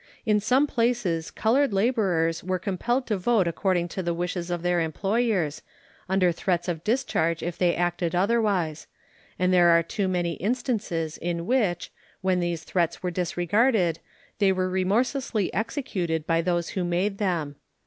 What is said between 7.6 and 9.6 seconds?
acted otherwise; and